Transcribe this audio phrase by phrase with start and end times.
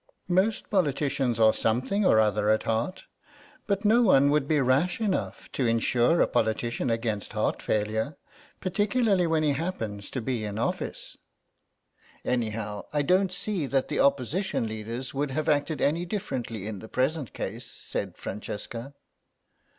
[0.33, 3.05] "Most politicians are something or other at heart,
[3.67, 8.17] but no one would be rash enough to insure a politician against heart failure.
[8.61, 11.17] Particularly when he happens to be in office."
[12.25, 16.89] "Anyhow, I don't see that the Opposition leaders would have acted any differently in the
[16.89, 18.95] present case," said Francesca.